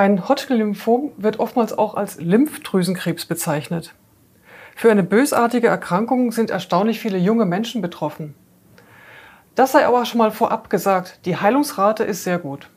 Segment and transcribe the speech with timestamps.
[0.00, 3.96] Ein Hodgkin-Lymphom wird oftmals auch als Lymphdrüsenkrebs bezeichnet.
[4.76, 8.36] Für eine bösartige Erkrankung sind erstaunlich viele junge Menschen betroffen.
[9.56, 12.70] Das sei aber schon mal vorab gesagt, die Heilungsrate ist sehr gut.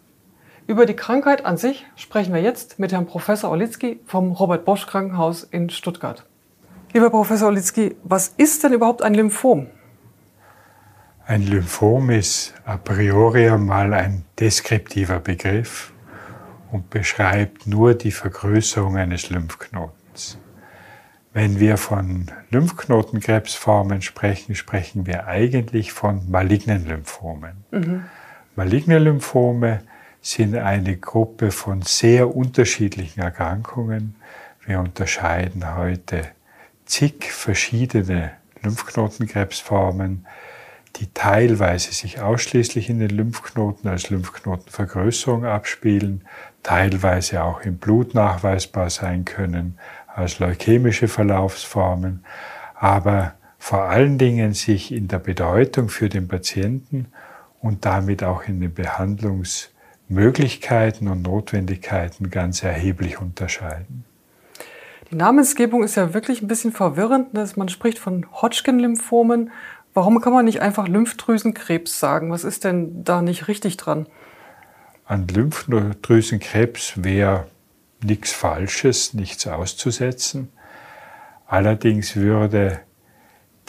[0.65, 4.87] Über die Krankheit an sich sprechen wir jetzt mit Herrn Professor Olitzky vom Robert Bosch
[4.87, 6.25] Krankenhaus in Stuttgart.
[6.91, 9.67] Lieber Professor Olitzky, was ist denn überhaupt ein Lymphom?
[11.27, 15.93] Ein Lymphom ist a priori einmal ein deskriptiver Begriff
[16.71, 20.37] und beschreibt nur die Vergrößerung eines Lymphknotens.
[21.33, 27.63] Wenn wir von Lymphknotenkrebsformen sprechen, sprechen wir eigentlich von malignen Lymphomen.
[27.71, 28.03] Mhm.
[28.55, 29.81] Maligne Lymphome
[30.21, 34.15] sind eine Gruppe von sehr unterschiedlichen Erkrankungen.
[34.65, 36.23] Wir unterscheiden heute
[36.85, 40.27] zig verschiedene Lymphknotenkrebsformen,
[41.01, 46.23] die teilweise sich ausschließlich in den Lymphknoten als Lymphknotenvergrößerung abspielen,
[46.61, 52.23] teilweise auch im Blut nachweisbar sein können als leukämische Verlaufsformen,
[52.75, 57.07] aber vor allen Dingen sich in der Bedeutung für den Patienten
[57.61, 64.05] und damit auch in den Behandlungsmöglichkeiten und Notwendigkeiten ganz erheblich unterscheiden.
[65.11, 67.27] Die Namensgebung ist ja wirklich ein bisschen verwirrend.
[67.33, 69.51] Dass man spricht von Hodgkin-Lymphomen.
[69.93, 72.31] Warum kann man nicht einfach Lymphdrüsenkrebs sagen?
[72.31, 74.07] Was ist denn da nicht richtig dran?
[75.05, 77.47] An Lymphdrüsenkrebs wäre
[78.03, 80.49] nichts Falsches, nichts auszusetzen.
[81.45, 82.79] Allerdings würde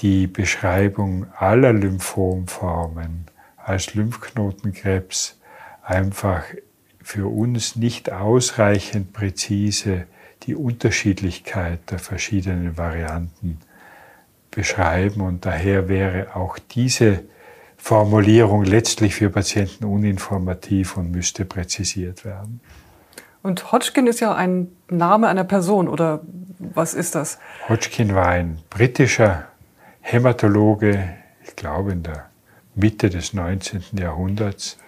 [0.01, 3.27] die Beschreibung aller Lymphomformen
[3.57, 5.41] als Lymphknotenkrebs
[5.83, 6.45] einfach
[7.01, 10.07] für uns nicht ausreichend präzise
[10.45, 13.59] die Unterschiedlichkeit der verschiedenen Varianten
[14.53, 17.25] beschreiben und daher wäre auch diese
[17.77, 22.61] Formulierung letztlich für Patienten uninformativ und müsste präzisiert werden.
[23.42, 26.20] Und Hodgkin ist ja ein Name einer Person oder
[26.61, 27.39] was ist das?
[27.69, 29.48] Hodgkin war ein britischer
[30.00, 31.08] Hämatologe,
[31.42, 32.30] ich glaube in der
[32.77, 33.83] Mitte des 19.
[33.98, 34.79] Jahrhunderts,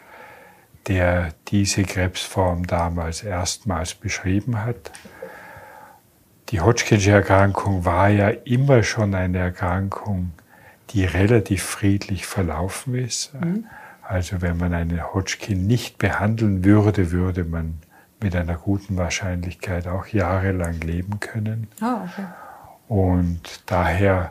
[0.87, 4.93] der diese Krebsform damals erstmals beschrieben hat.
[6.55, 10.31] Die Hodgkinsche Erkrankung war ja immer schon eine Erkrankung,
[10.91, 13.35] die relativ friedlich verlaufen ist.
[13.35, 13.65] Mhm.
[14.03, 17.79] Also wenn man eine Hodgkin nicht behandeln würde, würde man
[18.23, 21.67] mit einer guten Wahrscheinlichkeit auch jahrelang leben können.
[21.81, 22.27] Ah, okay.
[22.87, 24.31] Und daher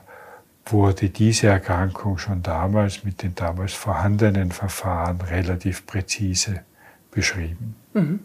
[0.65, 6.61] wurde diese Erkrankung schon damals mit den damals vorhandenen Verfahren relativ präzise
[7.11, 7.75] beschrieben.
[7.93, 8.21] Mhm.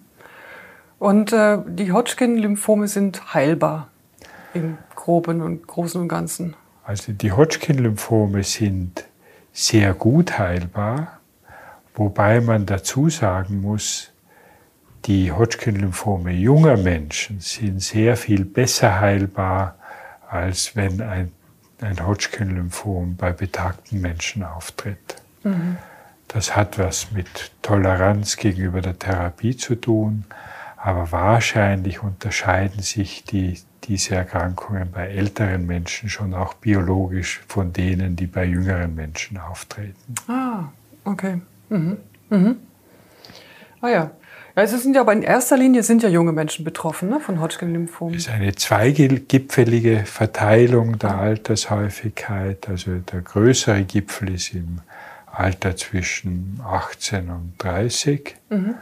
[0.98, 3.88] Und äh, die Hodgkin-Lymphome sind heilbar
[4.54, 6.56] im Groben und Großen und Ganzen.
[6.84, 9.04] Also die Hodgkin-Lymphome sind
[9.52, 11.20] sehr gut heilbar,
[11.94, 14.10] wobei man dazu sagen muss,
[15.04, 19.76] die Hodgkin-Lymphome junger Menschen sind sehr viel besser heilbar,
[20.28, 21.32] als wenn ein,
[21.80, 25.16] ein Hodgkin-Lymphom bei betagten Menschen auftritt.
[25.44, 25.76] Mhm.
[26.26, 30.24] Das hat was mit Toleranz gegenüber der Therapie zu tun,
[30.80, 33.58] aber wahrscheinlich unterscheiden sich die
[33.88, 40.14] diese Erkrankungen bei älteren Menschen schon auch biologisch von denen, die bei jüngeren Menschen auftreten.
[40.28, 40.64] Ah,
[41.04, 41.40] okay.
[41.70, 41.96] Mhm.
[42.28, 42.56] Mhm.
[43.80, 44.10] Ah ja.
[44.54, 44.62] ja.
[44.62, 48.12] Es sind ja aber in erster Linie sind ja junge Menschen betroffen ne, von Hodgkin-Lymphom.
[48.12, 52.68] Es ist eine zweigipfelige Verteilung der Altershäufigkeit.
[52.68, 54.80] Also der größere Gipfel ist im
[55.32, 58.34] Alter zwischen 18 und 30.
[58.50, 58.74] Mhm.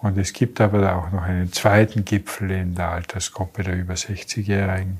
[0.00, 4.98] Und es gibt aber auch noch einen zweiten Gipfel in der Altersgruppe der über 60-Jährigen.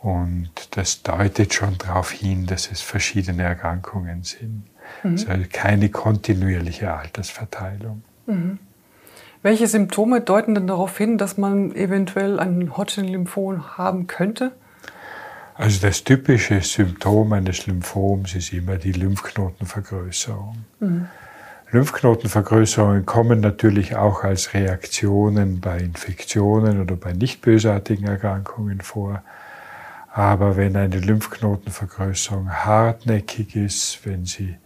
[0.00, 4.64] Und das deutet schon darauf hin, dass es verschiedene Erkrankungen sind.
[5.02, 5.24] Mhm.
[5.28, 8.02] Also keine kontinuierliche Altersverteilung.
[8.26, 8.58] Mhm.
[9.42, 14.52] Welche Symptome deuten denn darauf hin, dass man eventuell ein Hodgkin-Lymphom haben könnte?
[15.54, 20.64] Also das typische Symptom eines Lymphoms ist immer die Lymphknotenvergrößerung.
[20.80, 21.08] Mhm.
[21.72, 29.22] Lymphknotenvergrößerungen kommen natürlich auch als Reaktionen bei Infektionen oder bei nicht bösartigen Erkrankungen vor.
[30.12, 34.56] Aber wenn eine Lymphknotenvergrößerung hartnäckig ist, wenn sie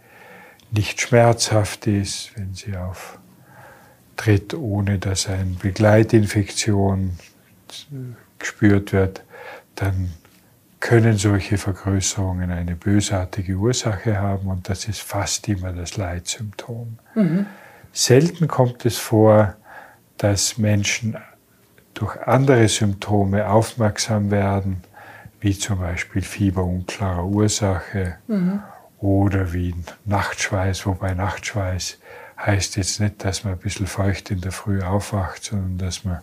[0.71, 7.19] nicht schmerzhaft ist, wenn sie auftritt, ohne dass eine Begleitinfektion
[8.39, 9.23] gespürt wird,
[9.75, 10.11] dann
[10.85, 16.99] können solche Vergrößerungen eine bösartige Ursache haben und das ist fast immer das Leitsymptom.
[17.15, 17.47] Mhm.
[17.91, 19.55] Selten kommt es vor,
[20.17, 21.17] dass Menschen
[21.95, 24.83] durch andere Symptome aufmerksam werden,
[25.39, 28.61] wie zum Beispiel Fieber unklarer Ursache mhm.
[28.99, 29.73] oder wie
[30.05, 31.97] Nachtschweiß, wobei Nachtschweiß
[32.37, 36.19] heißt jetzt nicht, dass man ein bisschen feucht in der Früh aufwacht, sondern dass man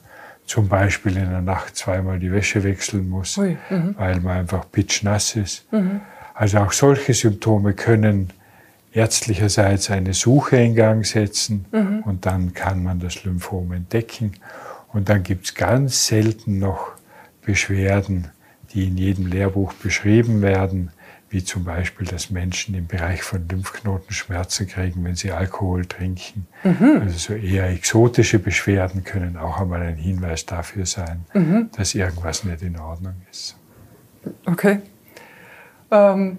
[0.46, 3.94] zum Beispiel in der Nacht zweimal die Wäsche wechseln muss, Ui, mhm.
[3.96, 5.70] weil man einfach pitschnass ist.
[5.72, 6.00] Mhm.
[6.34, 8.32] Also auch solche Symptome können
[8.92, 12.00] ärztlicherseits eine Suche in Gang setzen mhm.
[12.04, 14.32] und dann kann man das Lymphom entdecken.
[14.92, 16.92] Und dann gibt es ganz selten noch
[17.44, 18.28] Beschwerden,
[18.72, 20.90] die in jedem Lehrbuch beschrieben werden,
[21.32, 26.46] wie zum Beispiel, dass Menschen im Bereich von Lymphknoten Schmerzen kriegen, wenn sie Alkohol trinken.
[26.62, 27.00] Mhm.
[27.00, 31.70] Also so eher exotische Beschwerden können auch einmal ein Hinweis dafür sein, mhm.
[31.76, 33.56] dass irgendwas nicht in Ordnung ist.
[34.46, 34.80] Okay.
[35.90, 36.38] Ähm,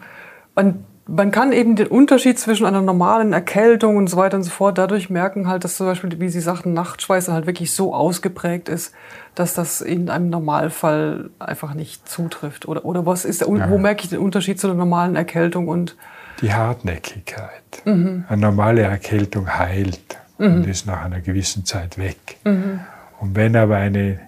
[0.55, 4.51] und man kann eben den Unterschied zwischen einer normalen Erkältung und so weiter und so
[4.51, 8.69] fort dadurch merken, halt, dass zum Beispiel, wie Sie sagten, Nachtschweiß halt wirklich so ausgeprägt
[8.69, 8.93] ist,
[9.35, 12.67] dass das in einem Normalfall einfach nicht zutrifft.
[12.67, 13.69] Oder, oder was ist der, ja.
[13.69, 15.97] wo merke ich den Unterschied zu einer normalen Erkältung und
[16.41, 17.83] die Hartnäckigkeit.
[17.85, 18.25] Mhm.
[18.27, 20.55] Eine normale Erkältung heilt mhm.
[20.55, 22.37] und ist nach einer gewissen Zeit weg.
[22.43, 22.79] Mhm.
[23.19, 24.19] Und wenn aber eine,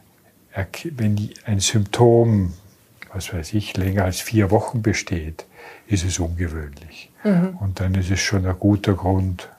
[0.96, 2.54] wenn ein Symptom,
[3.14, 5.46] was weiß ich, länger als vier Wochen besteht,
[5.88, 7.12] ist es ungewöhnlich.
[7.24, 7.58] Mhm.
[7.60, 9.50] Und dann ist es schon ein guter Grund,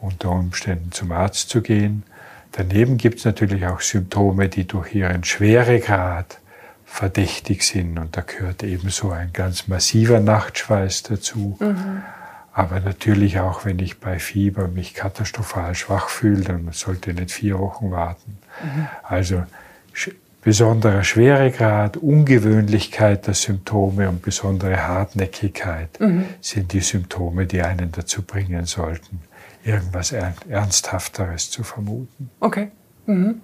[0.00, 2.04] unter Umständen zum Arzt zu gehen.
[2.52, 6.40] Daneben gibt es natürlich auch Symptome, die durch ihren Schweregrad
[6.84, 7.98] verdächtig sind.
[7.98, 11.56] Und da gehört ebenso ein ganz massiver Nachtschweiß dazu.
[11.60, 12.02] Mhm.
[12.52, 17.32] Aber natürlich auch, wenn ich bei Fieber mich katastrophal schwach fühle, dann sollte ich nicht
[17.32, 18.38] vier Wochen warten.
[18.62, 18.88] Mhm.
[19.04, 19.44] Also
[20.42, 26.26] besonderer Schweregrad, Ungewöhnlichkeit der Symptome und besondere Hartnäckigkeit mhm.
[26.40, 29.20] sind die Symptome, die einen dazu bringen sollten,
[29.64, 32.30] irgendwas Ernsthafteres zu vermuten.
[32.40, 32.70] Okay.
[33.06, 33.42] Mhm.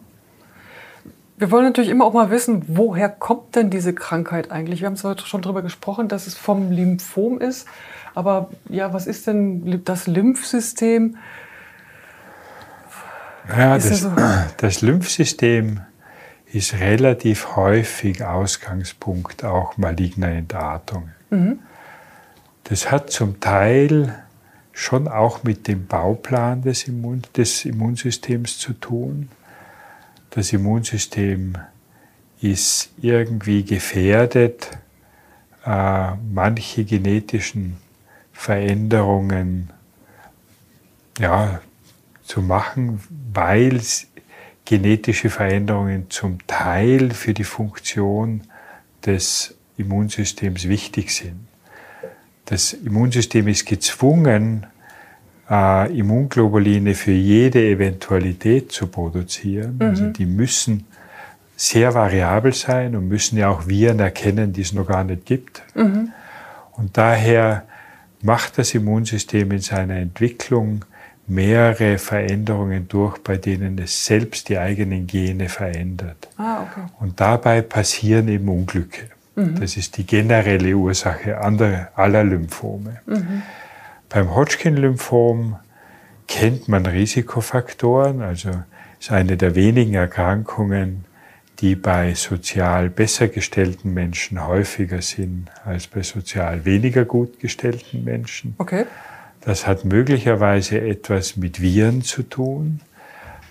[1.38, 4.80] Wir wollen natürlich immer auch mal wissen, woher kommt denn diese Krankheit eigentlich?
[4.80, 7.66] Wir haben zwar schon darüber gesprochen, dass es vom Lymphom ist,
[8.14, 11.18] aber ja, was ist denn das Lymphsystem?
[13.50, 14.12] Ja, das, so?
[14.56, 15.80] das Lymphsystem
[16.56, 21.12] ist relativ häufig Ausgangspunkt auch maligner Entartungen.
[21.30, 21.58] Mhm.
[22.64, 24.24] Das hat zum Teil
[24.72, 29.28] schon auch mit dem Bauplan des, Immun des Immunsystems zu tun.
[30.30, 31.58] Das Immunsystem
[32.40, 34.78] ist irgendwie gefährdet,
[35.64, 37.76] äh, manche genetischen
[38.32, 39.70] Veränderungen
[41.18, 41.60] ja,
[42.24, 43.00] zu machen,
[43.32, 43.80] weil
[44.66, 48.42] genetische Veränderungen zum Teil für die Funktion
[49.06, 51.46] des Immunsystems wichtig sind.
[52.44, 54.66] Das Immunsystem ist gezwungen,
[55.48, 59.76] äh, Immunglobuline für jede Eventualität zu produzieren.
[59.76, 59.82] Mhm.
[59.82, 60.86] Also die müssen
[61.56, 65.62] sehr variabel sein und müssen ja auch Viren erkennen, die es noch gar nicht gibt.
[65.74, 66.12] Mhm.
[66.72, 67.64] Und daher
[68.20, 70.84] macht das Immunsystem in seiner Entwicklung
[71.28, 76.28] mehrere Veränderungen durch, bei denen es selbst die eigenen Gene verändert.
[76.36, 76.86] Ah, okay.
[77.00, 79.08] Und dabei passieren eben Unglücke.
[79.34, 79.60] Mhm.
[79.60, 83.00] Das ist die generelle Ursache aller Lymphome.
[83.06, 83.42] Mhm.
[84.08, 85.56] Beim Hodgkin-Lymphom
[86.28, 88.50] kennt man Risikofaktoren, also
[89.00, 91.04] ist eine der wenigen Erkrankungen,
[91.58, 98.54] die bei sozial besser gestellten Menschen häufiger sind als bei sozial weniger gut gestellten Menschen.
[98.58, 98.84] Okay.
[99.46, 102.80] Das hat möglicherweise etwas mit Viren zu tun.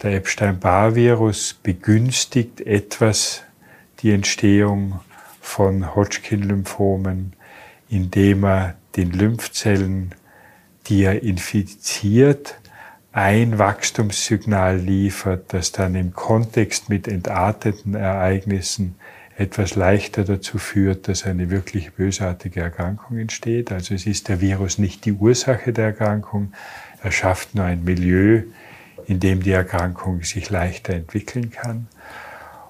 [0.04, 3.44] Der Epstein-Barr-Virus begünstigt etwas
[4.00, 5.00] die Entstehung
[5.40, 7.32] von Hodgkin-Lymphomen,
[7.88, 10.14] indem er den Lymphzellen,
[10.88, 12.60] die er infiziert,
[13.14, 18.96] ein Wachstumssignal liefert, das dann im Kontext mit entarteten Ereignissen
[19.38, 23.72] etwas leichter dazu führt, dass eine wirklich bösartige Erkrankung entsteht.
[23.72, 26.54] Also es ist der Virus nicht die Ursache der Erkrankung,
[27.04, 28.44] er schafft nur ein Milieu,
[29.08, 31.88] in dem die Erkrankung sich leichter entwickeln kann.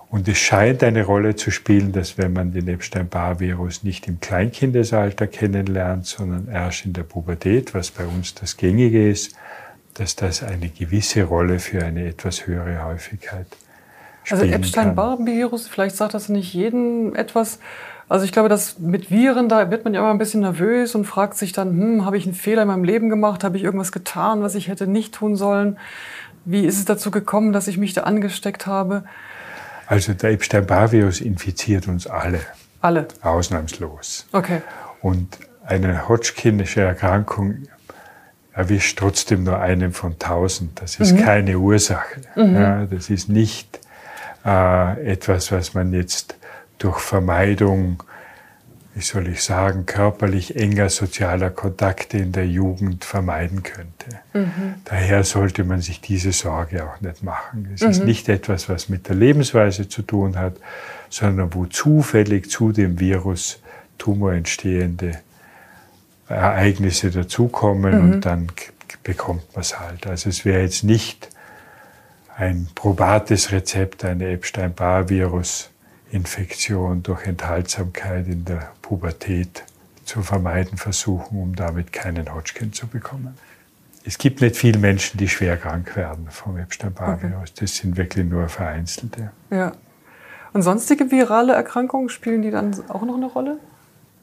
[0.10, 5.28] Und es scheint eine Rolle zu spielen, dass wenn man den Epstein-Barr-Virus nicht im Kleinkindesalter
[5.28, 9.36] kennenlernt, sondern erst in der Pubertät, was bei uns das Gängige ist,
[9.96, 13.48] dass das eine gewisse Rolle für eine etwas höhere Häufigkeit
[14.30, 17.60] also Epstein-Barr-Virus, vielleicht sagt das nicht jedem etwas.
[18.08, 21.06] Also ich glaube, dass mit Viren, da wird man ja immer ein bisschen nervös und
[21.06, 23.44] fragt sich dann, hm, habe ich einen Fehler in meinem Leben gemacht?
[23.44, 25.78] Habe ich irgendwas getan, was ich hätte nicht tun sollen?
[26.46, 29.04] Wie ist es dazu gekommen, dass ich mich da angesteckt habe?
[29.88, 32.42] Also der Epstein-Barr-Virus infiziert uns alle.
[32.82, 33.08] Alle?
[33.22, 34.28] Ausnahmslos.
[34.32, 34.62] Okay.
[35.02, 37.64] Und eine Hodgkinische Erkrankung
[38.54, 40.82] erwischt trotzdem nur einen von tausend.
[40.82, 41.24] Das ist mhm.
[41.24, 42.22] keine Ursache.
[42.36, 42.56] Mhm.
[42.56, 43.80] Ja, das ist nicht
[44.46, 46.36] äh, etwas, was man jetzt
[46.78, 48.04] durch Vermeidung
[48.96, 54.22] wie soll ich sagen, körperlich enger sozialer Kontakte in der Jugend vermeiden könnte.
[54.34, 54.76] Mhm.
[54.86, 57.68] Daher sollte man sich diese Sorge auch nicht machen.
[57.76, 57.90] Es mhm.
[57.90, 60.56] ist nicht etwas, was mit der Lebensweise zu tun hat,
[61.10, 63.60] sondern wo zufällig zu dem Virus
[63.98, 65.20] tumorentstehende
[66.30, 68.14] Ereignisse dazukommen mhm.
[68.14, 68.48] und dann
[69.04, 70.08] bekommt man es halt.
[70.08, 71.28] Also es wäre jetzt nicht
[72.38, 75.70] ein probates Rezept, eine Epstein-Barr-Virus-
[76.12, 79.64] Infektion durch Enthaltsamkeit in der Pubertät
[80.06, 83.36] zu vermeiden versuchen, um damit keinen Hodgkin zu bekommen.
[84.06, 87.50] Es gibt nicht viele Menschen, die schwer krank werden vom Epstein-Barr-Virus.
[87.50, 87.60] Okay.
[87.60, 89.32] Das sind wirklich nur vereinzelte.
[89.50, 89.74] Ja.
[90.54, 93.58] Und sonstige virale Erkrankungen spielen die dann auch noch eine Rolle?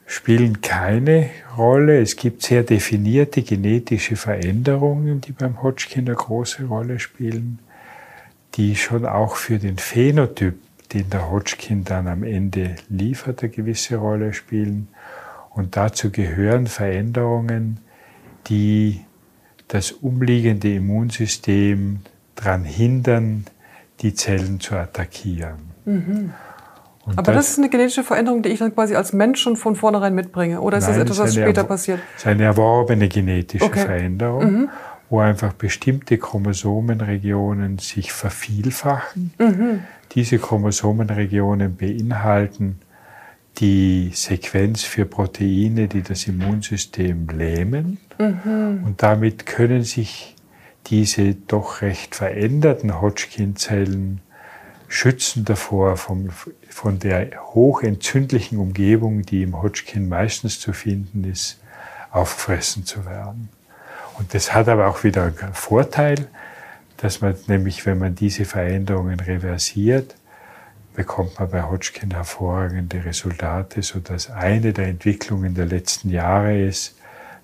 [0.07, 2.00] Spielen keine Rolle.
[2.00, 7.59] Es gibt sehr definierte genetische Veränderungen, die beim Hodgkin eine große Rolle spielen,
[8.54, 10.59] die schon auch für den Phänotyp
[10.92, 14.88] den der Hodgkin dann am Ende liefert, eine gewisse Rolle spielen.
[15.50, 17.80] Und dazu gehören Veränderungen,
[18.49, 19.00] die
[19.68, 22.00] das umliegende Immunsystem
[22.35, 23.47] daran hindern,
[24.00, 25.73] die Zellen zu attackieren.
[25.85, 26.32] Mhm.
[27.04, 29.75] Aber das, das, ist eine genetische Veränderung, die ich dann quasi als Mensch schon von
[29.75, 30.61] vornherein mitbringe?
[30.61, 31.99] Oder ist nein, das etwas, was später passiert?
[32.14, 33.80] Es ist eine erworbene genetische okay.
[33.80, 34.52] Veränderung.
[34.52, 34.71] Mhm
[35.12, 39.35] wo einfach bestimmte Chromosomenregionen sich vervielfachen.
[39.38, 39.81] Mhm.
[40.12, 42.78] Diese Chromosomenregionen beinhalten
[43.59, 47.99] die Sequenz für Proteine, die das Immunsystem lähmen.
[48.19, 48.85] Mhm.
[48.87, 50.35] Und damit können sich
[50.87, 54.23] diese doch recht veränderten Hodgkin-Zellen
[54.88, 56.31] schützen davor, vom,
[56.71, 61.61] von der hochentzündlichen Umgebung, die im Hodgkin meistens zu finden ist,
[62.11, 63.50] auffressen zu werden.
[64.19, 66.28] Und das hat aber auch wieder einen Vorteil,
[66.99, 70.14] dass man nämlich, wenn man diese Veränderungen reversiert,
[70.95, 76.97] bekommt man bei Hodgkin hervorragende Resultate, sodass eine der Entwicklungen der letzten Jahre ist,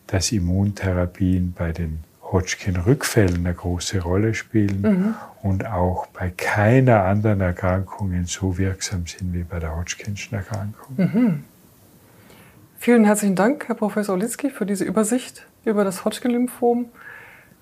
[0.07, 5.15] dass Immuntherapien bei den Hodgkin-Rückfällen eine große Rolle spielen mhm.
[5.43, 10.97] und auch bei keiner anderen Erkrankung so wirksam sind wie bei der Hodgkinschen Erkrankung.
[10.97, 11.45] Mhm.
[12.79, 16.87] Vielen herzlichen Dank, Herr Professor Olitzky, für diese Übersicht über das Hodgkin-Lymphom.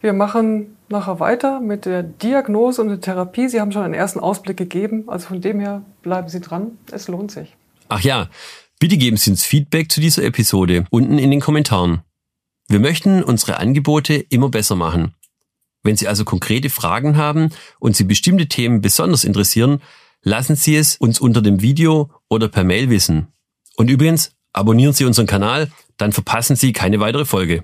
[0.01, 3.49] Wir machen nachher weiter mit der Diagnose und der Therapie.
[3.49, 6.79] Sie haben schon einen ersten Ausblick gegeben, also von dem her bleiben Sie dran.
[6.91, 7.57] Es lohnt sich.
[7.89, 8.29] Ach ja,
[8.79, 12.03] bitte geben Sie uns Feedback zu dieser Episode unten in den Kommentaren.
[12.69, 15.15] Wir möchten unsere Angebote immer besser machen.
[15.83, 19.81] Wenn Sie also konkrete Fragen haben und Sie bestimmte Themen besonders interessieren,
[20.23, 23.29] lassen Sie es uns unter dem Video oder per Mail wissen.
[23.77, 27.63] Und übrigens, abonnieren Sie unseren Kanal, dann verpassen Sie keine weitere Folge.